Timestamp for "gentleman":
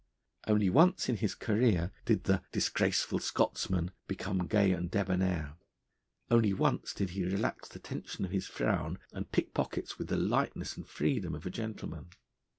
11.51-12.09